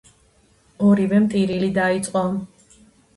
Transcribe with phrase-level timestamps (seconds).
[0.87, 2.25] ორივემ ტირილი დაიწყო